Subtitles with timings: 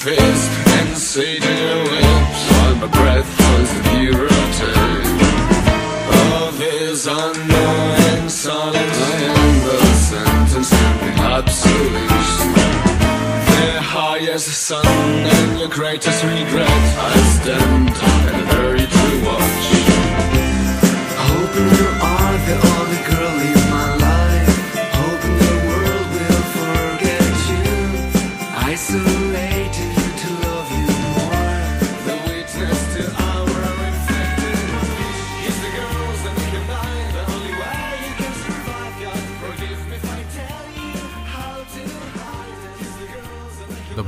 [0.00, 4.00] fist and say to your lips while my breath was the
[4.58, 5.22] taste
[6.42, 8.98] of his unknowing silence.
[8.98, 9.78] I am the
[10.10, 10.70] sentence
[11.02, 12.32] be obsolete.
[13.52, 16.82] The highest sun and your greatest regret.
[16.98, 17.88] I stand
[18.34, 18.51] and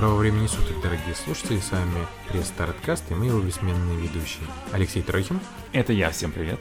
[0.05, 4.45] Доброго времени суток, дорогие слушатели, с вами пресс Старткаст и мы его бессменные ведущие.
[4.71, 5.41] Алексей Трохин
[5.73, 6.61] Это я, всем привет.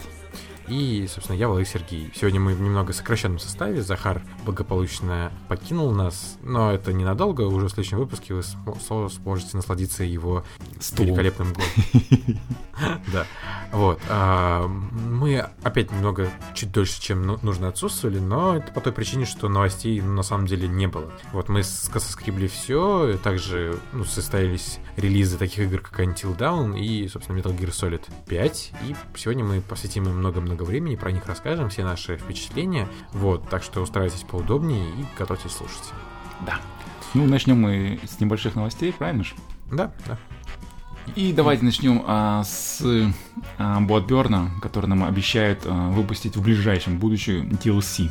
[0.74, 2.12] И, собственно, я, Валерий Сергей.
[2.16, 7.70] Сегодня мы в немного сокращенном составе, Захар благополучно покинул нас, но это ненадолго, уже в
[7.70, 10.44] следующем выпуске вы сможете насладиться его
[10.80, 11.10] Стулом.
[11.10, 12.40] великолепным голосом.
[13.14, 13.28] Да,
[13.72, 14.00] вот.
[14.10, 19.26] а, Мы опять немного чуть дольше, чем ну- нужно отсутствовали, но это по той причине,
[19.26, 21.12] что новостей ну, на самом деле не было.
[21.34, 27.38] Вот мы соскребли все, также ну, состоялись релизы таких игр, как Until Dawn и, собственно,
[27.38, 28.72] Metal Gear Solid 5.
[28.88, 32.88] И сегодня мы посвятим им много-много времени, про них расскажем, все наши впечатления.
[33.12, 35.92] Вот, так что устраивайтесь поудобнее и готовьтесь слушать.
[36.46, 36.60] Да.
[37.14, 39.36] Ну, начнем мы с небольших новостей, правильно же?
[39.72, 40.18] Да, да.
[41.16, 42.82] И давайте начнем а, с
[43.58, 48.10] а, Bloodborne, который нам обещают а, выпустить в ближайшем будущем DLC.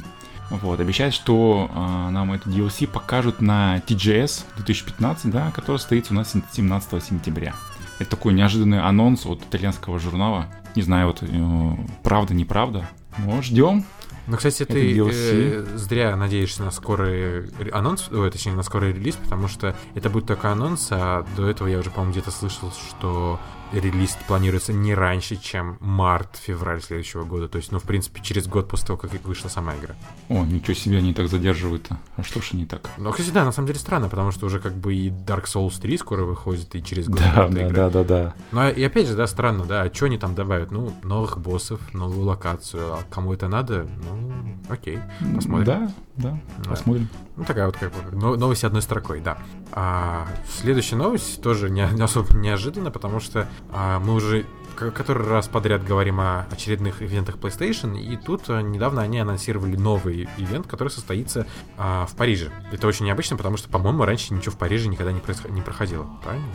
[0.50, 6.16] Вот, обещают, что а, нам эту DLC покажут на TGS 2015, да, который состоится у
[6.16, 7.54] нас 17 сентября.
[7.98, 10.46] Это такой неожиданный анонс от итальянского журнала.
[10.74, 12.88] Не знаю, вот э, правда, неправда.
[13.18, 13.84] Но ждем.
[14.26, 19.16] Ну, кстати, Это ты э, зря надеешься на скорый анонс, ой, точнее, на скорый релиз,
[19.16, 23.40] потому что это будет только анонс, а до этого я уже, по-моему, где-то слышал, что
[23.72, 27.48] релиз планируется не раньше, чем март-февраль следующего года.
[27.48, 29.94] То есть, ну, в принципе, через год после того, как вышла сама игра.
[30.28, 31.98] О, ничего себе, они так задерживают-то.
[32.16, 32.88] А что ж они так?
[32.98, 35.80] Ну, кстати, да, на самом деле странно, потому что уже как бы и Dark Souls
[35.80, 37.88] 3 скоро выходит, и через год Да, да, игра.
[37.88, 38.34] да, да, да.
[38.52, 40.70] Ну, и опять же, да, странно, да, а что они там добавят?
[40.70, 43.86] Ну, новых боссов, новую локацию, а кому это надо?
[44.10, 44.32] Ну,
[44.68, 44.98] окей,
[45.34, 45.64] посмотрим.
[45.64, 46.70] Да, да, Да.
[46.70, 47.08] посмотрим.
[47.36, 49.38] Ну, такая вот как бы но- новость одной строкой, да.
[49.72, 50.26] А
[50.60, 55.84] следующая новость тоже не, не особо неожиданно, потому что а, мы уже который раз подряд
[55.84, 61.46] говорим о очередных ивентах PlayStation, и тут а, недавно они анонсировали новый ивент, который состоится
[61.76, 62.50] а, в Париже.
[62.72, 66.06] Это очень необычно, потому что, по-моему, раньше ничего в Париже никогда не, происход- не проходило,
[66.22, 66.46] правильно?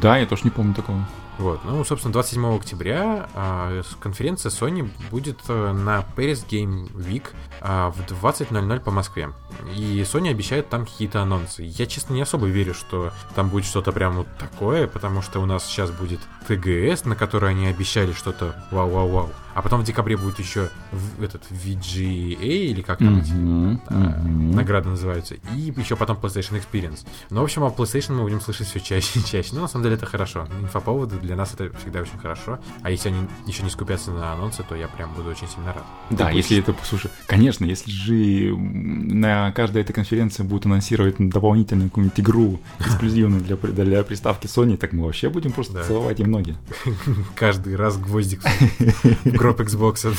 [0.00, 1.04] Да, я тоже не помню такого.
[1.36, 7.24] Вот, ну, собственно, 27 октября с- конференция Sony будет э, на Paris Game Week
[7.60, 9.30] а, в 20.00 по Москве.
[9.74, 11.64] И Sony обещает там какие-то анонсы.
[11.64, 15.46] Я, честно, не особо верю, что там будет что-то прям вот такое, потому что у
[15.46, 19.30] нас сейчас будет ТГС, на который они обещали что-то вау-вау-вау.
[19.54, 22.36] А потом в декабре будет еще в- этот VGA,
[22.70, 24.50] или как там эти Мгм, а, мгм.
[24.52, 25.34] награды называются.
[25.54, 27.06] И еще потом PlayStation Experience.
[27.30, 29.50] Ну, в общем, о PlayStation мы будем слышать все чаще и чаще.
[29.52, 30.46] Ну, на самом деле, это хорошо.
[30.60, 32.58] Инфоповоды для нас это всегда очень хорошо.
[32.82, 35.84] А если они еще не скупятся на анонсы, то я прям буду очень сильно рад.
[36.10, 41.90] Да, Ты если это, слушай, конечно, если же на каждой этой конференции будут анонсировать дополнительную
[41.90, 45.84] какую-нибудь игру эксклюзивную для, для приставки Sony, так мы вообще будем просто Да.
[45.84, 46.56] целовать им ноги.
[47.36, 48.42] каждый раз гвоздик
[49.44, 50.16] гроб Xbox.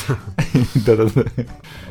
[0.86, 1.24] Да-да-да.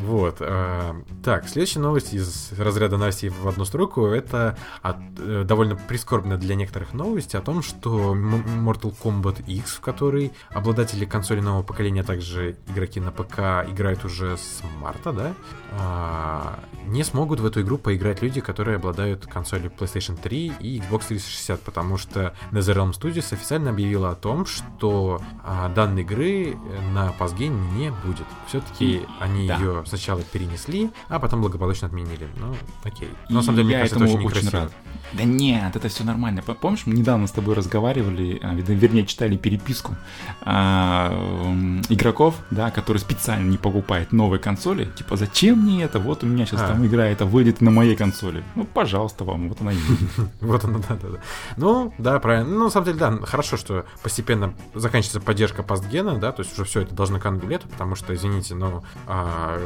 [0.02, 0.36] Вот.
[0.38, 4.06] э, Так, следующая новость из разряда новостей в одну строку.
[4.06, 10.32] Это э, довольно прискорбная для некоторых новость о том, что Mortal Kombat X, в который
[10.50, 15.34] обладатели консоли нового поколения, а также игроки на ПК играют уже с марта, да,
[15.72, 21.06] а, не смогут в эту игру поиграть люди, которые обладают консолью PlayStation 3 и Xbox
[21.08, 26.56] 360, потому что NetherRealm Studios официально объявила о том, что а, данной игры
[26.92, 28.26] на Пасгейм не будет.
[28.46, 29.56] Все-таки они Да.
[29.56, 32.28] ее сначала перенесли, а потом благополучно отменили.
[32.36, 32.54] Ну,
[32.84, 33.08] окей.
[33.30, 34.62] Но, на самом деле, мне кажется, это этому очень некрасиво.
[34.64, 34.72] рад.
[35.12, 36.42] Да нет, это все нормально.
[36.42, 39.94] Помнишь, мы недавно с тобой разговаривали, а, вер- вернее, читали переписку
[40.42, 41.12] а,
[41.88, 44.86] игроков, да, которые специально не покупают новые консоли.
[44.96, 45.98] Типа, зачем мне это?
[45.98, 46.68] Вот у меня сейчас А.
[46.68, 48.42] там игра, это выйдет на моей консоли.
[48.54, 49.76] Ну, пожалуйста вам, вот она и.
[50.40, 51.18] Вот оно, да, да, да.
[51.56, 52.50] Ну, да, правильно.
[52.50, 56.64] Ну, на самом деле, да, хорошо, что постепенно заканчивается поддержка пастгена, да, то есть уже
[56.64, 59.60] все это должно кануть лету, потому что, извините, но а,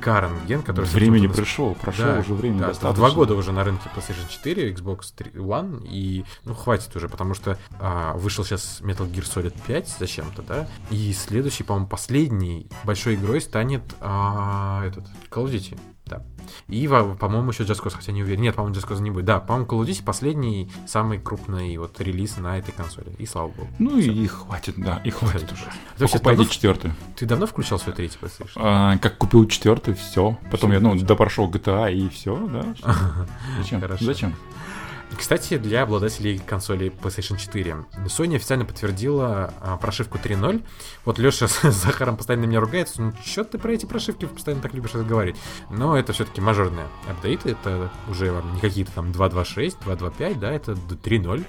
[0.00, 0.86] Current ген, который...
[0.86, 2.92] Времени пришло, прошло уже время достаточно.
[2.94, 7.34] Два года уже на рынке PlayStation 4, Xbox 3 One, и ну хватит уже, потому
[7.34, 13.14] что а, вышел сейчас Metal Gear Solid 5 зачем-то, да, и следующий, по-моему, последний большой
[13.14, 15.78] игрой станет а, этот Call of Duty,
[16.18, 16.22] да.
[16.68, 18.42] И, по-моему, еще Just Cause, хотя не уверен.
[18.42, 19.24] Нет, по-моему, Just Cause не будет.
[19.24, 23.14] Да, по-моему, Call of Duty последний, самый крупный вот релиз на этой консоли.
[23.18, 23.68] И слава богу.
[23.78, 25.64] Ну и, и хватит, да, и хватит уже.
[25.96, 26.92] Ты Покупайте давно, четвертый.
[27.16, 28.52] ты давно включал свой третий PlayStation?
[28.56, 30.38] А, как купил четвертый, все.
[30.50, 32.74] Потом я, ну, допрошел GTA и все, да.
[33.58, 33.80] Зачем?
[33.80, 34.04] Хорошо.
[34.04, 34.34] Зачем?
[35.16, 37.76] Кстати, для обладателей консоли PlayStation 4
[38.06, 40.64] Sony официально подтвердила а, прошивку 3.0.
[41.04, 43.02] Вот Леша с Захаром постоянно меня ругается.
[43.02, 45.40] Ну, что ты про эти прошивки постоянно так любишь разговаривать?
[45.70, 47.50] Но это все-таки мажорные апдейты.
[47.50, 51.44] Это уже не какие-то там 2.2.6, 2.2.5, да, это 3.0.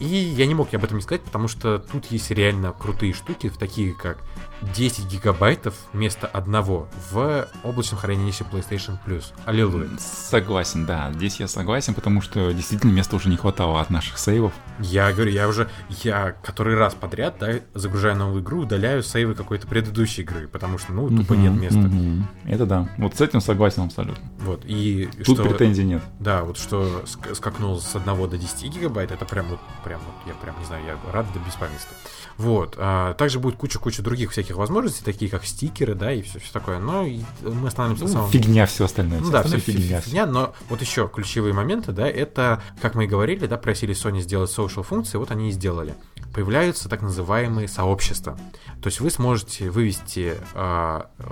[0.00, 3.50] И я не мог об этом не сказать, потому что тут есть реально крутые штуки,
[3.58, 4.18] такие как
[4.62, 9.24] 10 гигабайтов вместо одного в облачном хранилище PlayStation Plus.
[9.44, 9.88] Аллилуйя.
[9.98, 11.12] Согласен, да.
[11.12, 14.52] Здесь я согласен, потому что действительно места уже не хватало от наших сейвов.
[14.80, 15.68] Я говорю, я уже,
[16.02, 20.92] я который раз подряд, да, загружаю новую игру, удаляю сейвы какой-то предыдущей игры, потому что,
[20.92, 21.90] ну, тупо нет места.
[22.44, 22.88] Это да.
[22.98, 24.24] Вот с этим согласен абсолютно.
[24.40, 26.02] Вот, и Тут что, претензий нет.
[26.20, 30.14] да, вот что ск- скакнул с 1 до 10 гигабайт, это прям вот, прям вот,
[30.26, 31.96] я прям, не знаю, я рад до беспамятства.
[32.36, 36.52] Вот, а, также будет куча-куча других всяких возможностей, такие как стикеры, да, и все, все
[36.52, 37.04] такое, но
[37.42, 38.30] мы остановимся на Ну, самом...
[38.30, 39.20] фигня все остальное.
[39.20, 43.06] Ну да, все фигня, фигня, но вот еще ключевые моменты, да, это, как мы и
[43.06, 45.94] говорили, да, просили Sony сделать social функции, вот они и сделали.
[46.32, 48.38] Появляются так называемые сообщества.
[48.82, 51.24] То есть вы сможете вывести а, э,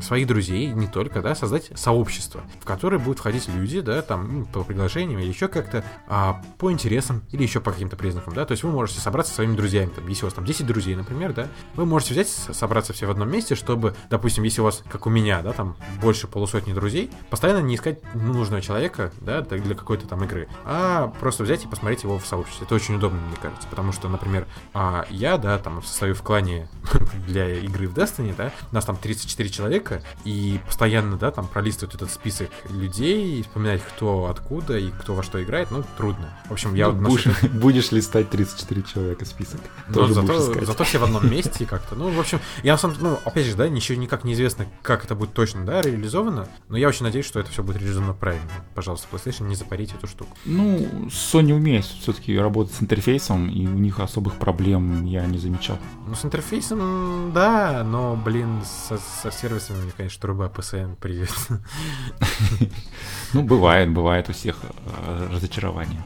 [0.00, 4.46] своих друзей, не только, да, создать сообщество, в которое будут входить люди, да, там, ну,
[4.46, 8.52] по приглашениям или еще как-то, а, по интересам или еще по каким-то признакам, да, то
[8.52, 11.32] есть вы можете собраться со своими друзьями, там, если у вас там 10 друзей, например,
[11.32, 15.06] да, вы можете взять, собраться все в одном месте, чтобы, допустим, если у вас, как
[15.06, 20.06] у меня, да, там, больше полусотни друзей, постоянно не искать нужного человека, да, для какой-то
[20.06, 22.66] там игры, а просто взять и посмотреть его в сообществе.
[22.66, 26.68] Это очень удобно, мне кажется, потому что, например, а, я, да, там, состою в клане
[27.26, 29.79] для игры в Destiny, да, нас там 34 человека,
[30.24, 35.22] и постоянно, да, там, пролистывать этот список людей, и вспоминать, кто откуда и кто во
[35.22, 36.36] что играет, ну, трудно.
[36.48, 39.60] В общем, я Ну, вот будешь, будешь листать 34 человека список.
[39.88, 41.94] но зато, зато все в одном месте как-то.
[41.94, 45.04] Ну, в общем, я на самом ну, опять же, да, ничего никак не известно, как
[45.04, 46.48] это будет точно, да, реализовано.
[46.68, 48.50] Но я очень надеюсь, что это все будет реализовано правильно.
[48.74, 50.36] Пожалуйста, PlayStation, не запарите эту штуку.
[50.44, 50.78] Ну,
[51.08, 55.78] Sony умеет все-таки работать с интерфейсом, и у них особых проблем я не замечал.
[56.06, 59.30] Ну, с интерфейсом, да, но, блин, со, со
[59.70, 61.30] сервисами мне, конечно, труба PSN, привет.
[63.32, 66.02] Ну, бывает, бывает у всех э, разочарование.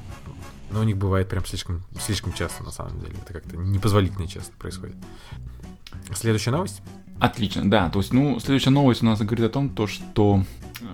[0.70, 3.14] Но у них бывает прям слишком, слишком часто, на самом деле.
[3.22, 4.96] Это как-то непозволительно часто происходит.
[6.12, 6.82] Следующая новость.
[7.18, 7.88] Отлично, да.
[7.88, 10.42] То есть, ну, следующая новость у нас говорит о том, то, что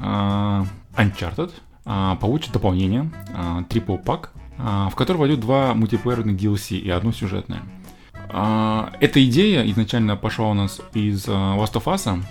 [0.01, 1.53] а, Uncharted
[1.85, 4.29] а, получит дополнение, а, Triple Pack,
[4.59, 7.63] а, в который войдут два мультиплеерных DLC и одно сюжетное.
[8.29, 12.23] А, эта идея изначально пошла у нас из а, Last of Us,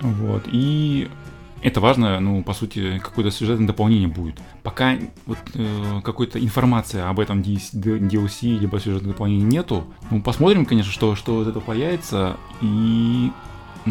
[0.00, 1.08] вот, и
[1.62, 4.40] это важно, ну, по сути, какое-то сюжетное дополнение будет.
[4.62, 10.90] Пока вот э, какой-то информации об этом DLC либо сюжетном дополнении нету, ну, посмотрим, конечно,
[10.90, 13.30] что, что из этого появится, и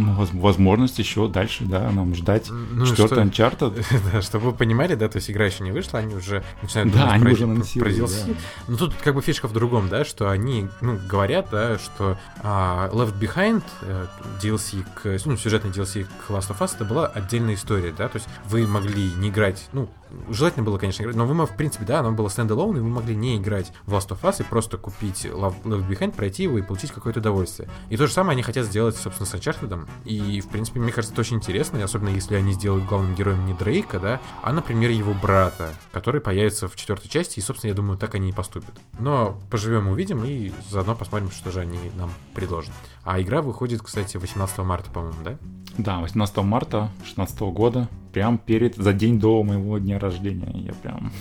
[0.05, 3.85] ну, воз- возможность еще дальше, да, нам ждать Ну, четвертый Uncharted.
[4.13, 7.11] Да, чтобы вы понимали, да, то есть игра еще не вышла, они уже начинают Да,
[7.11, 8.33] они про, уже про- про да.
[8.67, 12.89] Но тут как бы фишка в другом, да, что они, ну, говорят, да, что а,
[12.93, 14.05] Left Behind э,
[14.41, 18.17] DLC к, ну, сюжетный DLC к Last of Us это была отдельная история, да, то
[18.17, 19.89] есть вы могли не играть, ну,
[20.29, 23.15] желательно было, конечно, играть, но вы, в принципе, да, оно было стендалone, и вы могли
[23.15, 26.61] не играть в Last of Us и просто купить Love- Left Behind, пройти его и
[26.61, 27.69] получить какое-то удовольствие.
[27.89, 31.13] И то же самое они хотят сделать, собственно, с Uncharted, и, в принципе, мне кажется,
[31.13, 35.13] это очень интересно, особенно если они сделают главным героем не Дрейка, да, а, например, его
[35.13, 38.73] брата, который появится в четвертой части, и, собственно, я думаю, так они и поступят.
[38.99, 42.73] Но поживем, увидим, и заодно посмотрим, что же они нам предложат.
[43.03, 45.37] А игра выходит, кстати, 18 марта, по-моему, да?
[45.77, 50.51] Да, 18 марта 2016 года, прям перед, за день до моего дня рождения.
[50.53, 51.11] Я прям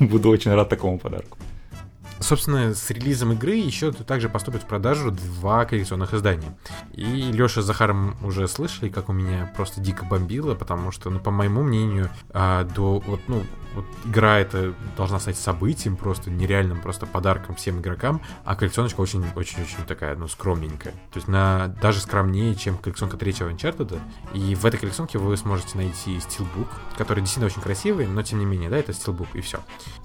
[0.08, 1.38] буду очень рад такому подарку.
[2.28, 6.58] Собственно, с релизом игры еще также поступят в продажу два коллекционных издания.
[6.92, 11.20] И Леша с Захаром уже слышали, как у меня просто дико бомбило, потому что, ну,
[11.20, 13.44] по моему мнению, а, до вот, ну,
[13.74, 19.84] вот игра эта должна стать событием, просто нереальным просто подарком всем игрокам, а коллекционочка очень-очень-очень
[19.86, 20.92] такая, ну, скромненькая.
[20.92, 23.98] То есть на даже скромнее, чем коллекционка третьего Uncharted.
[24.34, 28.44] И в этой коллекционке вы сможете найти стилбук, который действительно очень красивый, но тем не
[28.44, 29.60] менее, да, это стилбук и все.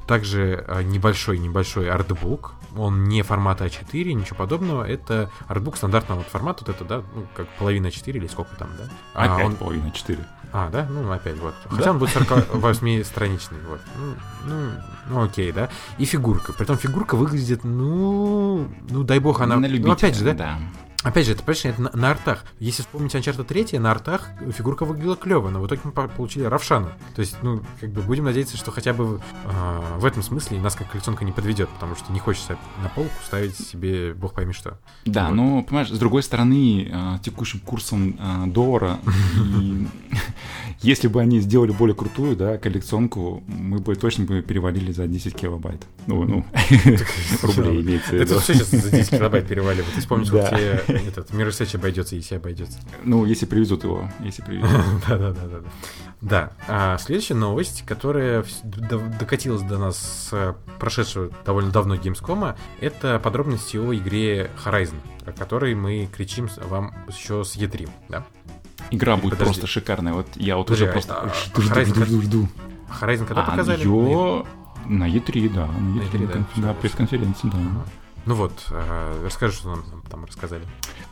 [0.08, 6.64] Также э, небольшой-небольшой артбук, он не формата А4, ничего подобного, это артбук стандартного вот формата,
[6.66, 8.90] вот это, да, ну, как половина 4 или сколько там, да?
[9.14, 10.20] А, Опять он- половина 4.
[10.52, 10.88] а, да?
[10.90, 11.54] Ну, опять вот.
[11.70, 13.82] Хотя он будет 48-страничный, вот.
[13.98, 14.14] Ну,
[14.46, 14.72] ну,
[15.10, 15.70] ну, окей, да.
[15.98, 16.54] И фигурка.
[16.54, 19.56] Притом фигурка выглядит, ну, ну, дай бог, она...
[19.56, 20.60] На ну, любителя, опять же, да, да.
[21.04, 22.46] Опять же, это, понимаешь, это на, на артах.
[22.60, 26.94] Если вспомнить Uncharted 3, на артах фигурка выглядела клево, но в итоге мы получили Равшана.
[27.16, 30.76] То есть, ну, как бы будем надеяться, что хотя бы э, в этом смысле нас
[30.76, 34.80] как коллекционка не подведет, потому что не хочется на полку ставить себе бог пойми что.
[35.06, 35.36] Да, вот.
[35.36, 39.00] но, понимаешь, с другой стороны, э, текущим курсом э, доллара,
[40.82, 45.36] если бы они сделали более крутую, да, коллекционку, мы бы точно бы перевалили за 10
[45.36, 45.82] килобайт.
[46.08, 46.46] Ну, ну,
[47.42, 49.94] рублей имеется Это все сейчас за 10 килобайт переваливает.
[49.94, 52.80] Ты вспомнишь, как тебе этот Mirror's обойдется, если обойдется.
[53.04, 54.72] Ну, если привезут его, если привезут.
[55.08, 55.60] Да-да-да.
[56.22, 56.52] Да.
[56.68, 63.94] А следующая новость, которая докатилась до нас с прошедшего довольно давно Gamescom, это подробности о
[63.94, 64.96] игре Horizon,
[65.26, 68.26] о которой мы кричим вам еще с E3, да?
[68.92, 69.46] Игра будет Подожди.
[69.46, 70.14] просто шикарная.
[70.14, 72.48] Вот я вот Подожди, уже просто а, жду, Horizon, жду, жду, жду.
[73.02, 73.84] Horizon когда а, показали?
[73.84, 74.46] Ее...
[74.86, 75.68] На E3, да.
[75.68, 77.58] На E3, на E3 да, да пресс-конференции, да.
[78.26, 80.64] Ну вот, э, расскажи, что нам там рассказали.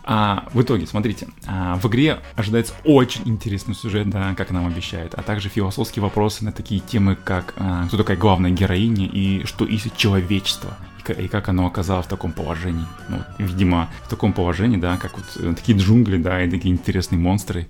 [0.04, 5.14] А, в итоге, смотрите, а, в игре ожидается очень интересный сюжет, да, как нам обещают,
[5.14, 9.66] а также философские вопросы на такие темы, как а, кто такая главная героиня и что
[9.66, 10.78] ищет человечество
[11.10, 12.86] и как оно оказалось в таком положении.
[13.10, 17.20] Ну, видимо, в таком положении, да, как вот э, такие джунгли, да, и такие интересные
[17.20, 17.68] монстры,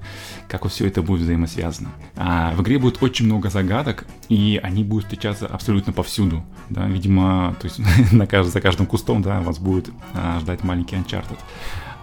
[0.47, 1.89] как вот все это будет взаимосвязано.
[2.15, 7.55] А в игре будет очень много загадок, и они будут встречаться абсолютно повсюду, да, видимо,
[7.61, 7.79] то есть
[8.11, 11.38] на каждом, за каждым кустом, да, вас будет а, ждать маленький Uncharted.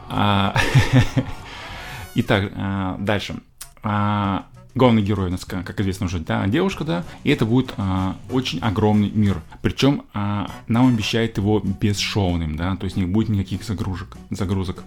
[0.09, 0.55] А,
[2.15, 3.37] Итак, а, дальше.
[3.83, 4.47] А,
[4.79, 9.43] главный герой как известно уже, да, девушка, да, и это будет а, очень огромный мир.
[9.61, 14.17] Причем а, нам обещает его бесшовным, да, то есть не будет никаких загрузок.
[14.31, 14.85] загрузок.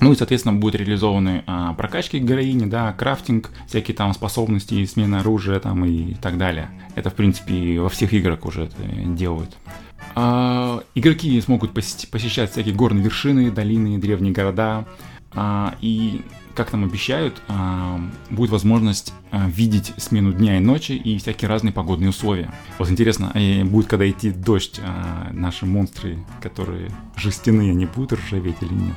[0.00, 5.58] Ну и, соответственно, будут реализованы а, прокачки героини, да, крафтинг, всякие там способности, смена оружия
[5.60, 6.70] там и так далее.
[6.94, 9.50] Это, в принципе, во всех играх уже это делают.
[10.14, 14.86] А, игроки смогут посещать всякие горные вершины, долины, древние города.
[15.32, 16.22] А, и
[16.64, 17.98] как нам обещают, а,
[18.28, 22.52] будет возможность а, видеть смену дня и ночи и всякие разные погодные условия.
[22.78, 24.78] Вот интересно, а, будет когда идти дождь,
[25.30, 28.96] наши монстры, которые жестяные, они будут ржаветь или нет?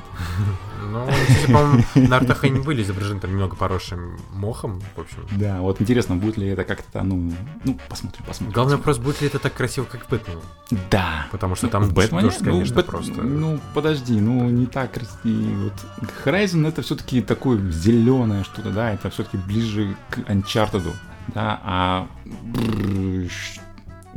[0.90, 5.26] Ну, кстати, по-моему, на артах они были изображены там немного поросшим мохом, в общем.
[5.32, 7.32] Да, вот интересно, будет ли это как-то, ну,
[7.64, 8.52] ну, посмотрим, посмотрим.
[8.52, 10.42] Главный вопрос, будет ли это так красиво, как в Бэтмене?
[10.90, 11.26] Да.
[11.32, 13.22] Потому что там в Бэтмене, дождь, конечно, ну, просто...
[13.22, 15.64] Ну, подожди, ну, не так красиво.
[15.64, 17.22] Вот Horizon это все-таки
[17.54, 20.94] такое зеленое что-то, да, это все-таки ближе к Uncharted,
[21.28, 22.08] да, а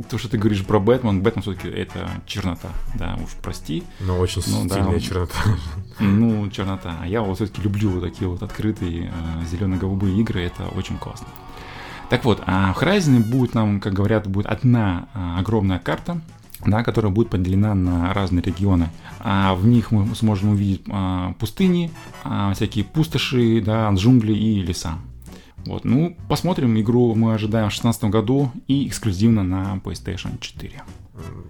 [0.08, 3.82] то, что ты говоришь про Бэтмен, Бэтмен все-таки это чернота, да, уж прости.
[4.00, 5.34] Ну, очень ну, сильная да, чернота.
[5.98, 6.96] Ну, чернота.
[7.00, 11.26] А я вот все-таки люблю вот такие вот открытые э, зелено-голубые игры, это очень классно.
[12.10, 16.20] Так вот, а в Horizon будет нам, как говорят, будет одна а, огромная карта,
[16.66, 18.90] да, которая будет поделена на разные регионы.
[19.20, 21.90] А в них мы сможем увидеть а, пустыни,
[22.24, 24.98] а, всякие пустоши, да, джунгли и леса.
[25.66, 26.78] Вот, ну, посмотрим.
[26.80, 30.82] Игру мы ожидаем в 2016 году и эксклюзивно на PlayStation 4.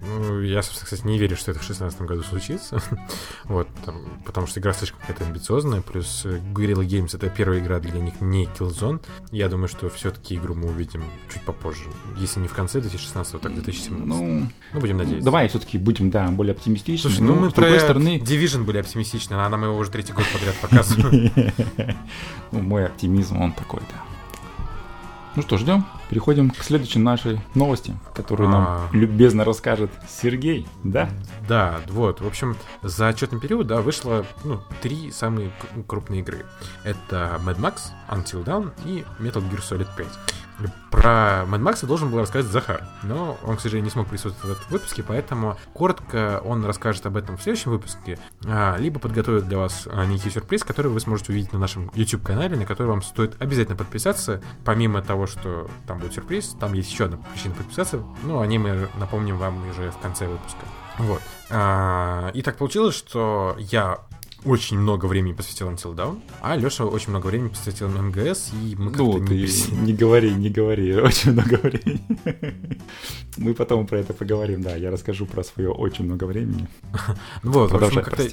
[0.01, 2.81] Ну, я, собственно, кстати, не верю, что это в 2016 году случится.
[3.45, 5.81] вот, там, потому что игра слишком какая-то амбициозная.
[5.81, 9.01] Плюс Guerrilla Games это первая игра для них не Killzone.
[9.31, 11.83] Я думаю, что все-таки игру мы увидим чуть попозже.
[12.17, 14.07] Если не в конце 2016, то так 2017.
[14.07, 15.25] Ну, ну будем надеяться.
[15.25, 17.09] Давай все-таки будем, да, более оптимистичны.
[17.09, 18.17] Слушай, ну, ну мы про стороны...
[18.19, 21.33] Division были оптимистичны, а нам его уже третий год подряд показывают.
[22.51, 24.08] ну, мой оптимизм, он такой, да.
[25.35, 25.85] Ну что, ждем.
[26.09, 28.89] Переходим к следующей нашей новости, которую нам а.
[28.91, 31.09] любезно расскажет Сергей, да?
[31.47, 32.19] Да, вот.
[32.19, 35.51] В общем, за отчетный период, да, вышло ну, три самые
[35.87, 36.45] крупные игры.
[36.83, 40.07] Это Mad Max, Until Dawn и Metal Gear Solid 5.
[40.91, 44.61] Про Mad Max должен был рассказать Захар, но он, к сожалению, не смог присутствовать в
[44.61, 49.57] этом выпуске, поэтому коротко он расскажет об этом в следующем выпуске, а, либо подготовит для
[49.57, 53.41] вас а, некий сюрприз, который вы сможете увидеть на нашем YouTube-канале, на который вам стоит
[53.41, 54.41] обязательно подписаться.
[54.65, 58.57] Помимо того, что там будет сюрприз, там есть еще одна причина подписаться, ну, о ней
[58.57, 60.65] мы напомним вам уже в конце выпуска.
[60.97, 61.21] Вот.
[61.49, 63.99] А, и так получилось, что я
[64.45, 68.91] очень много времени посвятил Until Dawn, а Леша очень много времени посвятил МГС, и мы
[68.91, 69.47] как-то ну, не...
[69.47, 72.79] Ты не говори, не говори, очень много времени.
[73.37, 76.67] Мы потом про это поговорим, да, я расскажу про свое очень много времени.
[77.43, 78.23] Ну вот, в общем, как-то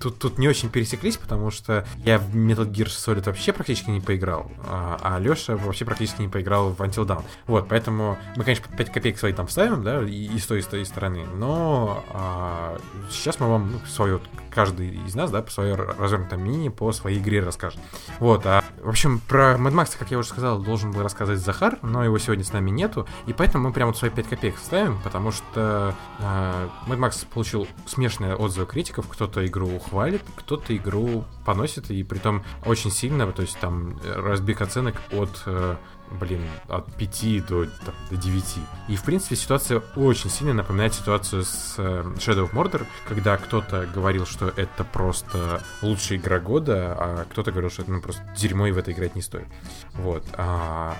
[0.00, 4.00] тут, тут не очень пересеклись, потому что я в Metal Gear Solid вообще практически не
[4.00, 7.24] поиграл, а, а Леша вообще практически не поиграл в Until Dawn.
[7.46, 10.62] Вот, поэтому мы, конечно, 5 копеек свои там вставим, да, и, и с той, и
[10.62, 12.78] с той стороны, но а,
[13.10, 14.20] сейчас мы вам ну, свое,
[14.54, 17.80] каждый из нас, да, свое развернутое мнение по своей игре расскажет.
[18.18, 21.78] Вот, а в общем, про Mad Max, как я уже сказал, должен был рассказать Захар,
[21.82, 25.00] но его сегодня с нами нету, и поэтому мы прямо вот свои 5 копеек вставим,
[25.02, 31.90] потому что э, Mad Max получил смешанные отзывы критиков, кто-то игру хвалит, кто-то игру поносит,
[31.90, 35.76] и при том очень сильно, то есть там разбег оценок от э,
[36.10, 38.44] блин, от 5 до, там, до 9.
[38.88, 43.86] И, в принципе, ситуация очень сильно напоминает ситуацию с э, Shadow of Mordor, когда кто-то
[43.92, 48.66] говорил, что это просто лучшая игра года, а кто-то говорил, что это ну, просто дерьмо
[48.66, 49.46] и в это играть не стоит.
[49.94, 50.24] Вот.
[50.34, 50.96] А...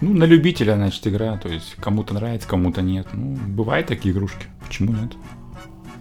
[0.00, 1.36] Ну, на любителя, значит, игра.
[1.36, 3.08] То есть, кому-то нравится, кому-то нет.
[3.12, 4.46] Ну, бывают такие игрушки.
[4.66, 5.12] Почему нет?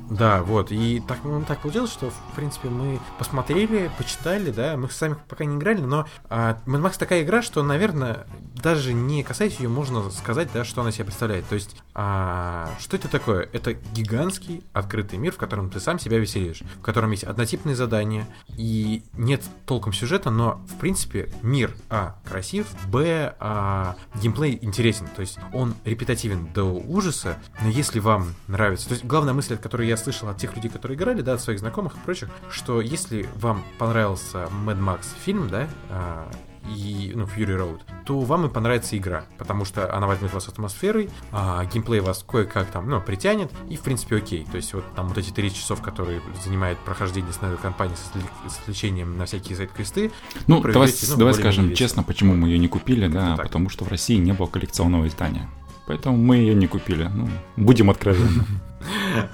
[0.10, 0.72] Да, вот.
[0.72, 5.46] И так, ну, так получилось, что, в принципе, мы посмотрели, почитали, да, мы сами пока
[5.46, 8.26] не играли, но а, Mad Max такая игра, что, наверное,
[8.56, 11.48] даже не касаясь ее, можно сказать, да, что она себя представляет.
[11.48, 13.50] То есть, а, что это такое?
[13.52, 18.26] Это гигантский открытый мир, в котором ты сам себя веселишь, в котором есть однотипные задания,
[18.56, 25.20] и нет толком сюжета, но, в принципе, мир, а, красив, б, а, геймплей интересен, то
[25.20, 28.88] есть он репетативен до ужаса, но если вам нравится...
[28.88, 31.42] То есть главная мысль, от которой я слышал от тех людей, которые играли, да, от
[31.42, 36.32] своих знакомых и прочих, что если вам понравился Mad Max фильм, да, а,
[36.70, 41.10] и, ну, Fury Road, то вам и понравится игра, потому что она возьмет вас атмосферой,
[41.32, 44.46] а геймплей вас кое-как там, ну, притянет, и, в принципе, окей.
[44.50, 48.52] То есть вот там вот эти 30 часов, которые занимает прохождение с новой компании с,
[48.52, 50.12] с отвлечением на всякие сайт-квесты.
[50.48, 53.88] Ну, давай, ну, давай скажем честно, почему мы ее не купили, да, потому что в
[53.90, 55.50] России не было коллекционного издания.
[55.88, 57.10] Поэтому мы ее не купили.
[57.12, 58.46] Ну, будем откровенны.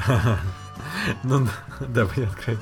[1.24, 1.48] Ну,
[1.80, 2.58] да, понятно.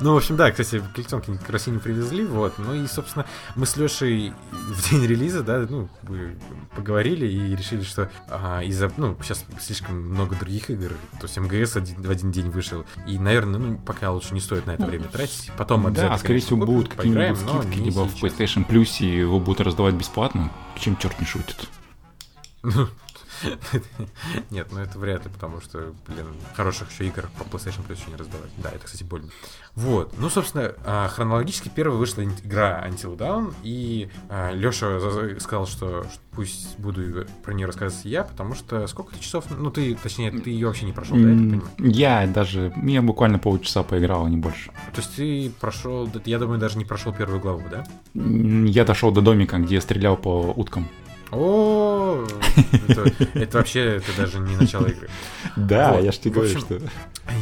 [0.00, 2.54] Ну, в общем, да, кстати, коллекционки к России не привезли, вот.
[2.58, 5.88] Ну и, собственно, мы с Лешей в день релиза, да, ну,
[6.74, 10.90] поговорили и решили, что а, из-за, ну, сейчас слишком много других игр,
[11.20, 14.66] то есть МГС один, в один день вышел, и, наверное, ну, пока лучше не стоит
[14.66, 15.50] на это время тратить.
[15.56, 19.60] Потом обязательно, Да, скорее всего, будут какие-нибудь скидки, либо в PlayStation Plus, и его будут
[19.60, 21.68] раздавать бесплатно, чем черт не шутит.
[24.50, 28.10] Нет, ну это вряд ли, потому что, блин, хороших еще игр по PlayStation Plus еще
[28.10, 28.50] не раздавать.
[28.58, 29.28] Да, это, кстати, больно.
[29.74, 30.14] Вот.
[30.18, 34.98] Ну, собственно, а, хронологически первой вышла игра Until Dawn, и а, Леша
[35.38, 39.94] сказал, что пусть буду про нее рассказывать я, потому что сколько ты часов, ну ты,
[39.94, 41.70] точнее, ты ее вообще не прошел, да, я понимаю?
[41.78, 44.70] Я даже, я буквально полчаса поиграл, а не больше.
[44.94, 47.86] То есть ты прошел, я думаю, даже не прошел первую главу, да?
[48.14, 50.88] Я дошел до домика, где я стрелял по уткам.
[51.32, 52.24] О,
[53.34, 55.08] это вообще это даже не начало игры.
[55.56, 56.80] Да, я ж тебе говорю, что...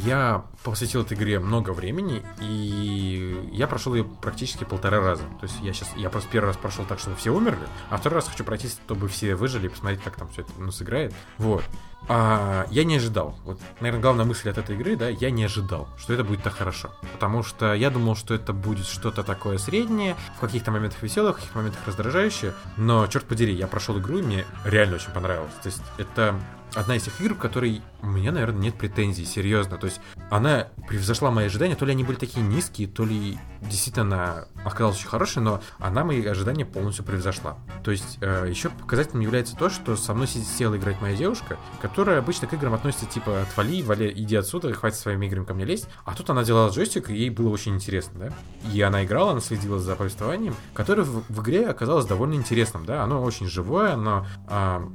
[0.05, 5.25] Я посвятил этой игре много времени, и я прошел ее практически полтора раза.
[5.40, 8.16] То есть я сейчас, я просто первый раз прошел так, чтобы все умерли, а второй
[8.16, 11.12] раз хочу пройти, чтобы все выжили и посмотреть, как там все это ну, сыграет.
[11.37, 11.64] Вот.
[12.09, 13.35] А, я не ожидал.
[13.45, 16.55] Вот, наверное, главная мысль от этой игры, да, я не ожидал, что это будет так
[16.55, 16.90] хорошо.
[17.12, 21.37] Потому что я думал, что это будет что-то такое среднее, в каких-то моментах веселых, в
[21.37, 22.53] каких-то моментах раздражающее.
[22.77, 25.53] Но, черт подери, я прошел игру, и мне реально очень понравилось.
[25.62, 26.38] То есть это
[26.74, 29.77] одна из тех игр, в которой у меня, наверное, нет претензий, серьезно.
[29.79, 30.00] То есть
[30.31, 35.09] она превзошла мои ожидания, то ли они были такие низкие, то ли действительно оказалась очень
[35.09, 37.59] хорошей, но она мои ожидания полностью превзошла.
[37.83, 42.18] То есть э, еще показательным является то, что со мной села играть моя девушка, которая
[42.18, 45.88] обычно к играм относится типа «отвали, вали, иди отсюда, хватит своими играми ко мне лезть».
[46.05, 48.33] А тут она делала джойстик, и ей было очень интересно, да?
[48.72, 53.03] И она играла, она следила за повествованием, которое в, в игре оказалось довольно интересным, да?
[53.03, 54.27] Оно очень живое, оно...
[54.48, 54.87] Э,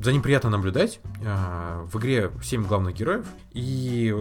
[0.00, 1.00] за ним приятно наблюдать.
[1.24, 4.14] А, в игре 7 главных героев, и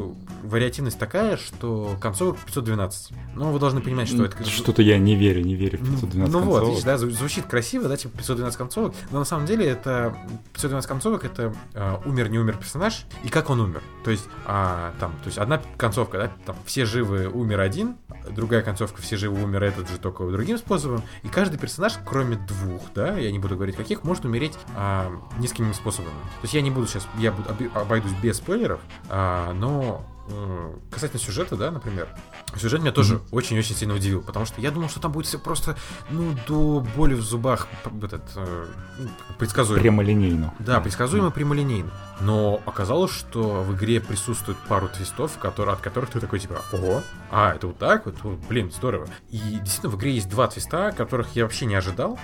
[0.44, 3.12] вариативность такая, что концовок 512.
[3.36, 4.44] Но вы должны понимать, что это...
[4.44, 6.46] Что-то я не верю, не верю в 512 ну, концовок.
[6.46, 10.16] Ну вот, видишь, да, звучит красиво, да, типа 512 концовок, но на самом деле это
[10.54, 13.82] 512 концовок, это э, умер-не умер персонаж, и как он умер.
[14.04, 17.96] То есть, а, там, то есть одна концовка, да, там все живы, умер один,
[18.30, 22.82] другая концовка, все живы, умер этот же, только другим способом, и каждый персонаж, кроме двух,
[22.94, 26.14] да, я не буду говорить каких, может умереть а, несколькими способами.
[26.14, 27.34] То есть я не буду сейчас, я
[27.74, 30.06] обойдусь без спойлеров, а, но
[30.90, 32.08] касательно сюжета, да, например,
[32.56, 33.80] сюжет меня тоже очень-очень mm-hmm.
[33.80, 35.76] сильно удивил, потому что я думал, что там будет все просто,
[36.10, 37.68] ну, до боли в зубах,
[38.02, 38.66] этот, э,
[39.00, 39.82] ну, предсказуемо.
[39.82, 40.54] Прямолинейно.
[40.60, 41.32] Да, предсказуемо mm-hmm.
[41.32, 41.92] прямолинейно.
[42.22, 47.04] Но оказалось, что в игре присутствует пару твистов, которые, от которых ты такой, типа, ого,
[47.32, 48.16] а, это вот так вот,
[48.48, 49.08] блин, здорово.
[49.30, 52.18] И действительно, в игре есть два твиста, которых я вообще не ожидал.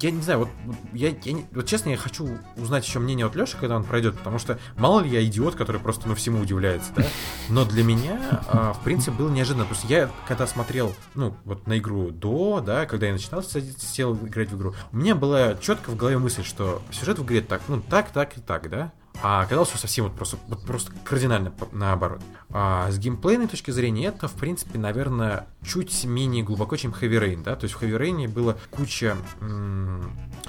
[0.00, 0.48] Я не знаю, вот,
[0.92, 4.16] я, я не, вот честно, я хочу узнать еще мнение от Леши, когда он пройдет,
[4.18, 7.04] потому что мало ли я идиот, который просто, ну, всему удивляется, да?
[7.50, 9.64] Но для меня, а, в принципе, было неожиданно.
[9.64, 13.86] Потому что я, когда смотрел, ну, вот на игру до, да, когда я начинал садиться,
[13.86, 17.40] сел играть в игру, у меня была четко в голове мысль, что сюжет в игре
[17.40, 18.92] так, ну, так, так и так, да?
[19.22, 22.20] А оказалось, что совсем вот просто, вот просто кардинально наоборот.
[22.50, 27.42] А с геймплейной точки зрения это, в принципе, наверное, чуть менее глубоко, чем Heavy Rain,
[27.42, 29.16] да, то есть в Heavy Rain было куча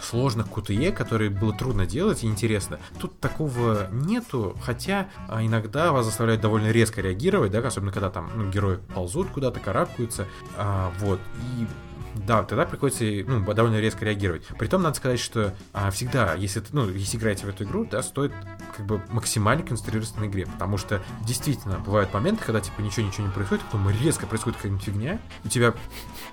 [0.02, 2.80] сложных QTE, которые было трудно делать и интересно.
[3.00, 8.32] Тут такого нету, хотя а, иногда вас заставляют довольно резко реагировать, да, особенно когда там
[8.36, 10.26] ну, герои ползут куда-то, карабкаются,
[10.58, 11.20] а, вот,
[11.60, 11.68] и
[12.16, 14.46] да, тогда приходится ну, довольно резко реагировать.
[14.60, 18.34] Притом надо сказать, что а, всегда, если, ну, если играете в эту игру, да, стоит
[18.82, 23.34] как бы максимально концентрироваться на игре, потому что действительно бывают моменты, когда типа ничего-ничего не
[23.34, 25.74] происходит, потом резко происходит какая-нибудь фигня, у тебя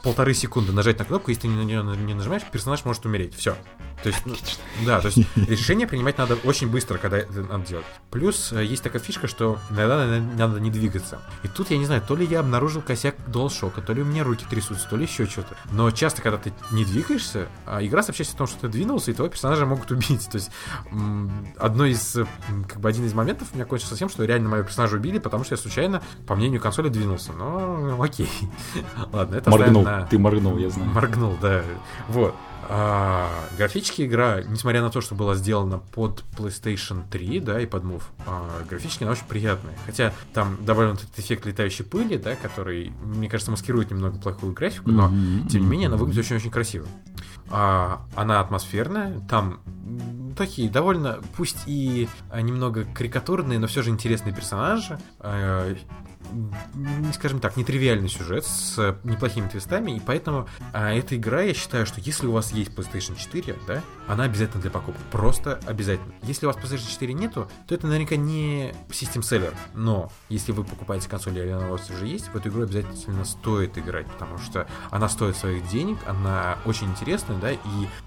[0.02, 3.34] полторы секунды нажать на кнопку, если ты на нее не нажимаешь, персонаж может умереть.
[3.34, 3.56] Все.
[4.02, 4.34] То есть, ну,
[4.86, 7.86] да, то есть решение принимать надо очень быстро, когда это надо делать.
[8.10, 11.20] Плюс э, есть такая фишка, что иногда надо не двигаться.
[11.42, 14.22] И тут я не знаю, то ли я обнаружил косяк DualShock, то ли у меня
[14.22, 15.56] руки трясутся, то ли еще что-то.
[15.72, 19.14] Но часто, когда ты не двигаешься, а игра сообщается о том, что ты двинулся, и
[19.14, 20.28] твоего персонажа могут убить.
[20.30, 20.50] То есть
[21.58, 22.16] одно из,
[22.68, 25.44] как бы один из моментов у меня кончился тем, что реально моего персонажа убили, потому
[25.44, 27.32] что я случайно, по мнению консоли, двинулся.
[27.32, 28.30] Но окей.
[29.12, 30.06] Ладно, это Моргнул, на...
[30.06, 30.90] ты моргнул, я знаю.
[30.90, 31.62] Моргнул, да.
[32.08, 32.34] Вот.
[32.70, 37.82] А, графически игра, несмотря на то, что была сделана под PlayStation 3, да, и под
[37.82, 39.74] Move, а, графически она очень приятная.
[39.86, 44.90] Хотя там добавлен этот эффект летающей пыли, да, который, мне кажется, маскирует немного плохую графику,
[44.90, 45.48] но, mm-hmm.
[45.48, 46.86] тем не менее, она выглядит очень-очень красиво.
[47.50, 49.60] А, она атмосферная, там
[50.38, 54.98] такие довольно, пусть и немного карикатурные, но все же интересные персонажи.
[57.14, 62.00] Скажем так, нетривиальный сюжет с неплохими твистами, и поэтому а, эта игра, я считаю, что
[62.00, 65.00] если у вас есть PlayStation 4, да, она обязательно для покупки.
[65.10, 66.14] Просто обязательно.
[66.22, 69.54] Если у вас PlayStation 4 нету, то это наверняка не систем селлер.
[69.74, 73.24] Но если вы покупаете консоль, или она у вас уже есть, в эту игру обязательно
[73.24, 77.58] стоит играть, потому что она стоит своих денег, она очень интересная, да, и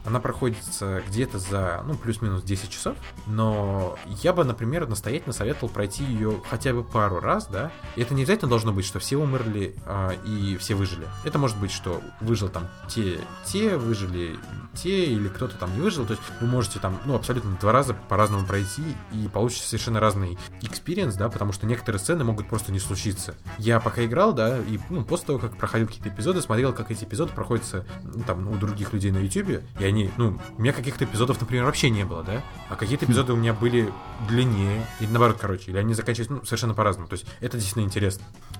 [0.05, 2.97] она проходится где-то за, ну, плюс-минус 10 часов.
[3.27, 7.71] Но я бы, например, настоятельно советовал пройти ее хотя бы пару раз, да.
[7.95, 11.07] И это не обязательно должно быть, что все умерли а, и все выжили.
[11.23, 14.37] Это может быть, что выжил там те, те выжили,
[14.73, 17.93] те, или кто-то там не выжил то есть вы можете там, ну, абсолютно два раза
[17.93, 22.79] по-разному пройти и получите совершенно разный experience, да, потому что некоторые сцены могут просто не
[22.79, 23.35] случиться.
[23.57, 27.05] Я пока играл, да, и, ну, после того, как проходил какие-то эпизоды, смотрел, как эти
[27.05, 27.63] эпизоды проходят,
[28.03, 31.63] ну, там, у других людей на YouTube, и они, ну, у меня каких-то эпизодов, например,
[31.63, 33.93] вообще не было, да, а какие-то эпизоды у меня были
[34.27, 38.00] длиннее, или наоборот, короче, или они заканчивались, ну, совершенно по-разному, то есть это действительно интересно.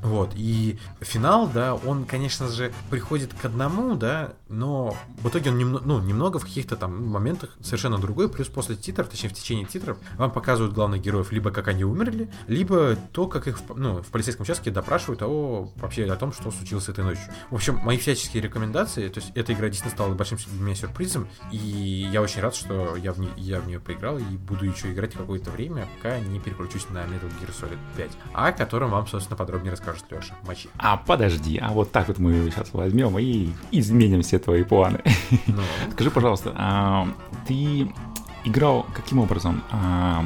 [0.02, 5.58] Вот, и финал, да, он, конечно же, приходит к одному, да, но в итоге он
[5.58, 9.66] немного, ну, немного в каких-то там моментах совершенно другой, плюс после титров, точнее в течение
[9.66, 14.08] титров, вам показывают главных героев либо как они умерли, либо то, как их ну, в
[14.08, 17.26] полицейском участке допрашивают о, вообще о том, что случилось этой ночью.
[17.52, 21.28] В общем, мои всяческие рекомендации, то есть эта игра действительно стала большим для меня сюрпризом,
[21.52, 21.58] и
[22.12, 25.14] я очень рад, что я в, не, я в нее поиграл и буду еще играть
[25.14, 29.72] какое-то время, пока не переключусь на Metal Gear Solid 5, о котором вам, собственно, подробнее
[29.72, 30.36] расскажет Леша.
[30.44, 30.70] Мочи.
[30.78, 35.02] А подожди, а вот так вот мы сейчас возьмем и изменим все твои планы.
[35.48, 35.64] Ну.
[35.92, 37.08] Скажи, пожалуйста, а
[37.48, 37.90] ты
[38.44, 39.64] играл каким образом?
[39.72, 40.26] А,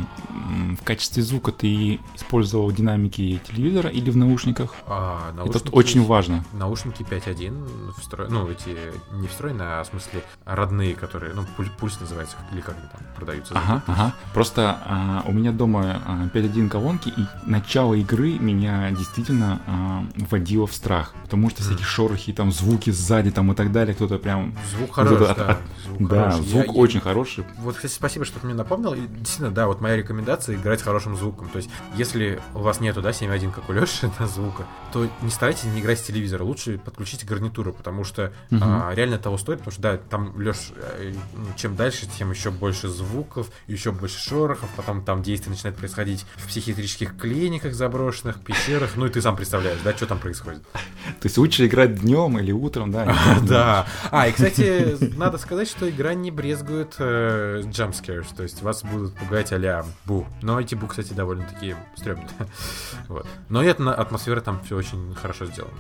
[0.80, 4.76] в качестве звука ты использовал динамики телевизора или в наушниках?
[4.88, 6.44] А, наушники, Это очень важно.
[6.54, 8.28] Наушники 5.1, встро...
[8.30, 8.78] ну, эти
[9.14, 11.46] не встроенные, а в смысле родные, которые, ну,
[11.80, 13.54] пульс называется, или как они там продаются.
[13.56, 14.14] Ага, ага.
[14.34, 16.02] Просто а, у меня дома
[16.34, 22.34] 5.1 колонки, и начало игры меня действительно а, вводило в страх, потому что всякие шорохи,
[22.34, 24.56] там, звуки сзади, там, и так далее, кто-то прям...
[24.76, 25.52] Звук хороший, да.
[25.52, 25.58] От...
[25.84, 26.50] Звук да, хороший.
[26.50, 27.02] звук я, очень я...
[27.02, 27.46] хороший.
[27.58, 28.94] Вот, кстати, спасибо, что ты мне напомнил.
[28.94, 31.50] И, действительно, да, вот моя рекомендация играть с хорошим звуком.
[31.50, 35.32] То есть, если у вас нету, да, 7.1, как у Леши, да, звука, то не
[35.32, 36.44] старайтесь не играть с телевизора.
[36.44, 38.62] Лучше подключите гарнитуру, потому что угу.
[38.62, 41.14] а, реально того стоит, потому что, да, там, Леш, э,
[41.58, 46.48] чем дальше, тем еще больше звуков, еще больше шорохов, потом там действие начинает происходить в
[46.48, 50.62] психиатрических клиниках заброшенных, пещерах, ну и ты сам представляешь, да, что там происходит.
[51.22, 53.40] То есть лучше играть днем или утром, да?
[53.42, 53.88] Да.
[54.12, 57.64] А, и, кстати, надо сказать, что игра не брезгует э,
[58.02, 60.26] jumpscares, то есть вас будут пугать а бу.
[60.42, 62.28] Но эти бу, кстати, довольно-таки стрёмные.
[63.08, 63.28] вот.
[63.50, 65.74] Но и атмосфера там все очень хорошо сделана.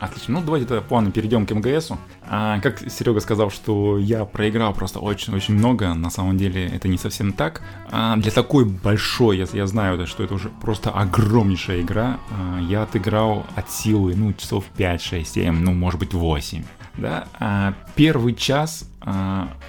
[0.00, 0.34] Отлично.
[0.34, 1.98] Ну, давайте тогда плавно перейдем к МГСу.
[2.28, 6.98] А, как Серега сказал, что я проиграл просто очень-очень много, на самом деле это не
[6.98, 7.62] совсем так.
[7.90, 12.82] А, для такой большой, я, я знаю, что это уже просто огромнейшая игра, а, я
[12.82, 16.64] отыграл от силы, ну, часов 5, 6, 7, ну, может быть, 8.
[16.98, 17.26] Да?
[17.38, 18.88] А, первый час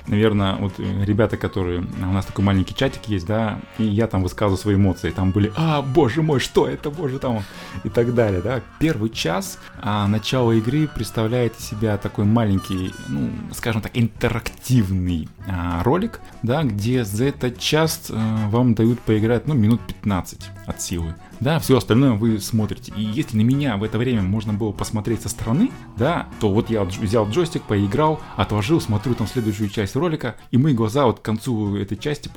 [0.08, 1.82] наверное, вот ребята, которые...
[1.82, 5.10] У нас такой маленький чатик есть, да, и я там высказываю свои эмоции.
[5.12, 7.43] Там были, а, боже мой, что это, боже, там,
[7.84, 8.62] и так далее, да.
[8.80, 15.84] Первый час а, начала игры представляет из себя такой маленький, ну, скажем так, интерактивный а,
[15.84, 21.15] ролик, да, где за этот час а, вам дают поиграть, ну, минут 15 от силы.
[21.39, 22.93] Да, все остальное вы смотрите.
[22.95, 26.69] И если на меня в это время можно было посмотреть со стороны, да, то вот
[26.69, 31.22] я взял джойстик, поиграл, отложил, смотрю там следующую часть ролика, и мои глаза вот к
[31.22, 32.30] концу этой части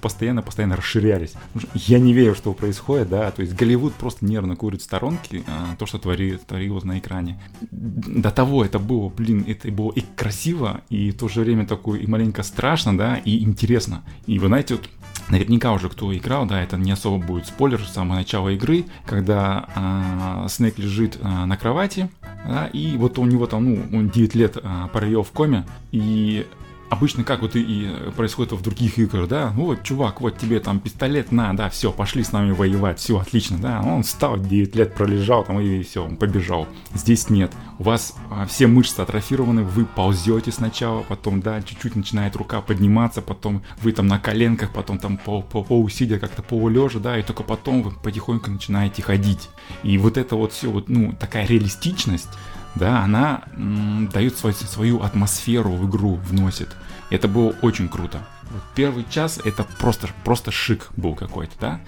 [0.00, 1.34] постоянно-постоянно расширялись.
[1.74, 5.76] Я не верю, что происходит, да, то есть Голливуд просто нервно курит в сторонке а,
[5.78, 7.40] то, что твори, творилось на экране.
[7.70, 12.00] До того это было, блин, это было и красиво, и в то же время такое
[12.00, 14.04] и маленько страшно, да, и интересно.
[14.26, 14.88] И вы знаете, вот
[15.28, 19.68] Наверняка уже кто играл, да, это не особо будет спойлер с самого начала игры, когда
[19.74, 22.08] а, Снейк лежит а, на кровати,
[22.46, 26.46] да, и вот у него там, ну, он 9 лет а, провел в коме, и
[26.90, 30.80] обычно как вот и происходит в других играх, да, ну вот, чувак, вот тебе там
[30.80, 34.94] пистолет, на, да, все, пошли с нами воевать, все, отлично, да, он встал, 9 лет
[34.94, 36.68] пролежал там и все, он побежал.
[36.94, 42.36] Здесь нет, у вас а, все мышцы атрофированы, вы ползете сначала, потом, да, чуть-чуть начинает
[42.36, 47.18] рука подниматься, потом вы там на коленках, потом там по, по полусидя как-то полулежа, да,
[47.18, 49.48] и только потом вы потихоньку начинаете ходить.
[49.82, 52.28] И вот это вот все вот, ну, такая реалистичность,
[52.76, 56.68] да, она м, дает свою, свою атмосферу в игру, вносит.
[57.10, 58.18] Это было очень круто.
[58.50, 61.80] Вот первый час это просто, просто шик был какой-то, да.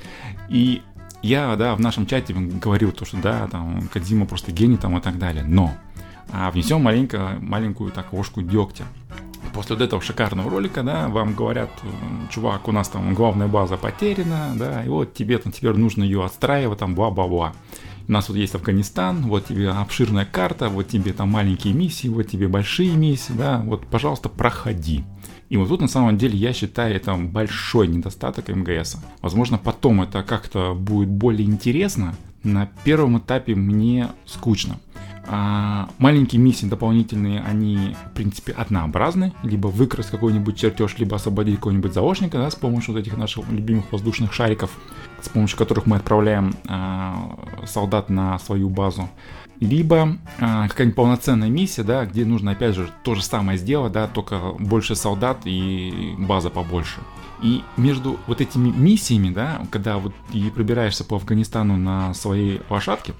[0.48, 0.82] И
[1.22, 5.00] я, да, в нашем чате говорил то, что да, там, Кадзима просто гений там и
[5.00, 5.44] так далее.
[5.44, 5.74] Но
[6.30, 8.84] а внесем маленько, маленькую так ложку дегтя.
[9.54, 11.70] После вот этого шикарного ролика, да, вам говорят,
[12.30, 16.24] чувак, у нас там главная база потеряна, да, и вот тебе там теперь нужно ее
[16.24, 17.54] отстраивать, там, бла-бла-бла
[18.08, 22.22] у нас вот есть Афганистан, вот тебе обширная карта, вот тебе там маленькие миссии, вот
[22.24, 25.04] тебе большие миссии, да, вот, пожалуйста, проходи.
[25.50, 28.96] И вот тут на самом деле я считаю это большой недостаток МГС.
[29.20, 32.14] Возможно, потом это как-то будет более интересно.
[32.42, 34.78] На первом этапе мне скучно.
[35.30, 39.34] А, маленькие миссии дополнительные, они, в принципе, однообразны.
[39.42, 43.92] Либо выкрасть какой-нибудь чертеж, либо освободить какого-нибудь заложника да, с помощью вот этих наших любимых
[43.92, 44.70] воздушных шариков,
[45.20, 49.10] с помощью которых мы отправляем а, солдат на свою базу.
[49.60, 54.06] Либо а, какая-нибудь полноценная миссия, да, где нужно, опять же, то же самое сделать, да,
[54.06, 57.00] только больше солдат и база побольше.
[57.42, 63.12] И между вот этими миссиями, да, когда вот ты пробираешься по Афганистану на своей лошадке,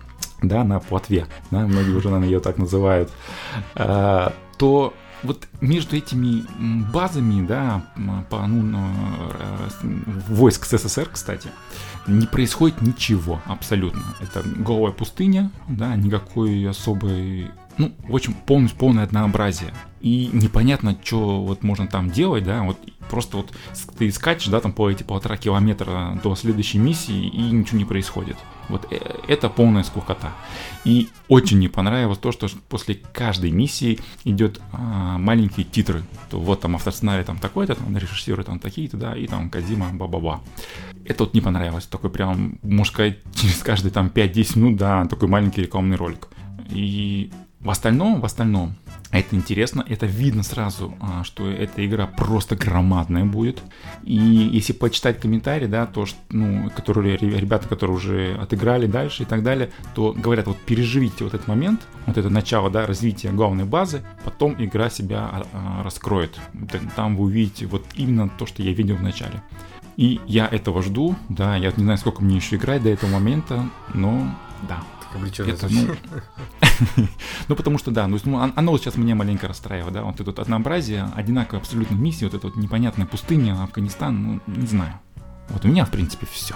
[0.43, 3.11] да, на плотве, да, многие уже, наверное, ее так называют,
[3.75, 6.45] а, то вот между этими
[6.93, 7.85] базами, да,
[8.31, 8.79] по, ну,
[9.33, 9.69] э,
[10.29, 11.51] войск СССР, кстати,
[12.07, 14.03] не происходит ничего абсолютно.
[14.21, 19.73] Это голая пустыня, да, никакой особой ну, в общем, полностью полное однообразие.
[20.01, 23.53] И непонятно, что вот можно там делать, да, вот просто вот
[23.99, 28.37] ты скачешь, да, там по эти полтора километра до следующей миссии, и ничего не происходит.
[28.69, 30.33] Вот э, это полная скукота.
[30.85, 36.03] И очень не понравилось то, что после каждой миссии идет а, маленькие титры.
[36.31, 40.41] То вот там автосценарий там такой-то, там режиссеры там такие-то, да, и там Казима, ба-ба-ба.
[41.05, 41.87] Это вот не понравилось.
[41.87, 46.29] Такой прям, можно сказать, через каждые там 5-10 минут, да, такой маленький рекламный ролик.
[46.71, 47.31] И
[47.61, 48.77] в остальном, в остальном,
[49.11, 53.63] это интересно, это видно сразу, а, что эта игра просто громадная будет.
[54.05, 59.27] И если почитать комментарии, да, то, что, ну, которые ребята, которые уже отыграли дальше и
[59.27, 63.65] так далее, то говорят, вот переживите вот этот момент, вот это начало, да, развития главной
[63.65, 66.39] базы, потом игра себя а, а, раскроет.
[66.95, 69.43] Там вы увидите вот именно то, что я видел в начале.
[69.97, 73.69] И я этого жду, да, я не знаю, сколько мне еще играть до этого момента,
[73.95, 74.33] но
[74.69, 74.83] да.
[75.39, 75.89] Это, ну,
[77.49, 80.25] ну, потому что, да, ну, ну оно вот сейчас меня маленько расстраивает, да, вот это
[80.25, 85.01] вот однообразие, одинаковые абсолютно миссии, вот эта вот непонятная пустыня, Афганистан, ну, не знаю.
[85.49, 86.55] Вот у меня, в принципе, все.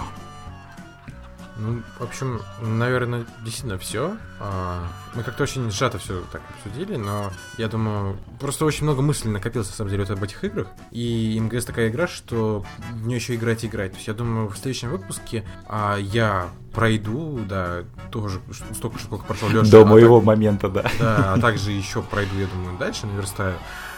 [1.57, 4.17] Ну, в общем, наверное, действительно все.
[4.39, 9.31] А, мы как-то очень сжато все так обсудили, но я думаю, просто очень много мыслей
[9.31, 10.67] накопилось, на самом деле, вот об этих играх.
[10.91, 13.91] И МГС такая игра, что в нее еще играть и играть.
[13.91, 18.39] То есть я думаю, в следующем выпуске а, я пройду, да, тоже
[18.73, 19.69] столько, сколько прошел Леша.
[19.69, 20.83] До а моего так, момента, да.
[20.99, 23.55] Да, а также еще пройду, я думаю, дальше наверстаю.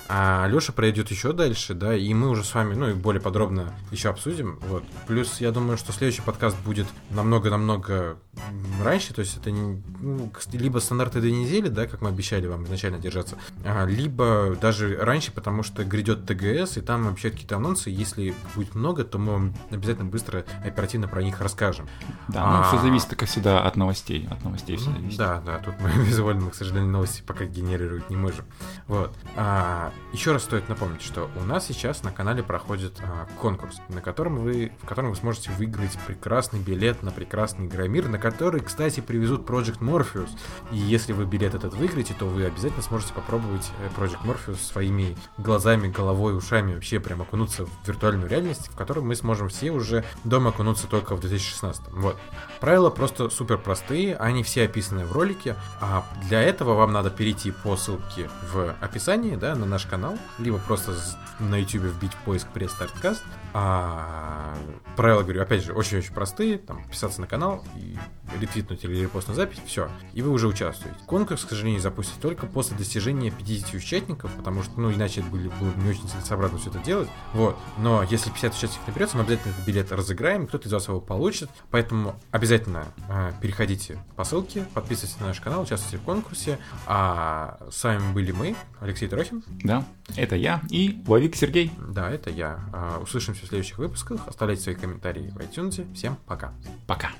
[0.07, 3.73] А Леша пройдет еще дальше, да, и мы уже с вами, ну, и более подробно
[3.91, 4.59] еще обсудим.
[4.67, 4.83] Вот.
[5.07, 8.17] Плюс я думаю, что следующий подкаст будет намного-намного
[8.83, 12.65] раньше, то есть это не, ну, либо стандартные две недели, да, как мы обещали вам
[12.65, 17.89] изначально держаться, а, либо даже раньше, потому что грядет ТГС, и там обещают какие-то анонсы,
[17.89, 21.87] если будет много, то мы вам обязательно быстро, оперативно про них расскажем.
[22.27, 22.63] Да, ну, а...
[22.63, 25.17] все зависит, как всегда, от новостей, от новостей все зависит.
[25.17, 28.45] Да, да, тут мы визуально, к сожалению, новости пока генерировать не можем.
[28.87, 29.15] Вот.
[29.35, 34.01] А, еще раз стоит напомнить, что у нас сейчас на канале проходит а, конкурс, на
[34.01, 39.01] котором вы, в котором вы сможете выиграть прекрасный билет на прекрасный Игромир, на который, кстати,
[39.01, 40.29] привезут Project Morpheus.
[40.71, 45.17] И если вы билет этот выиграете, то вы обязательно сможете попробовать э, Project Morpheus своими
[45.37, 50.05] глазами, головой, ушами, вообще прям окунуться в виртуальную реальность, в которой мы сможем все уже
[50.23, 51.89] дома окунуться только в 2016.
[51.89, 52.17] Вот.
[52.59, 57.51] Правила просто супер простые, они все описаны в ролике, а для этого вам надо перейти
[57.51, 60.93] по ссылке в описании, да, на наш канал, либо просто
[61.39, 63.23] на YouTube вбить поиск пресс-старткаст.
[63.53, 64.55] А,
[64.95, 67.97] правила, говорю, опять же, очень-очень простые, там, подписаться на канал и
[68.39, 70.97] ретвитнуть или репостнуть запись, все, и вы уже участвуете.
[71.05, 75.41] Конкурс, к сожалению, запустят только после достижения 50 участников, потому что, ну, иначе это было,
[75.59, 77.57] было не очень целесообразно все это делать, вот.
[77.77, 81.49] Но если 50 участников наберется, мы обязательно этот билет разыграем, кто-то из вас его получит,
[81.71, 87.83] поэтому обязательно э, переходите по ссылке, подписывайтесь на наш канал, участвуйте в конкурсе, а с
[87.83, 89.43] вами были мы, Алексей Трохин.
[89.63, 89.85] Да,
[90.15, 91.71] это я и Вовик Сергей.
[91.77, 92.59] Да, это я.
[92.73, 94.27] А, услышимся в следующих выпусках.
[94.27, 95.93] Оставляйте свои комментарии в iTunes.
[95.93, 96.53] Всем пока.
[96.87, 97.11] Пока.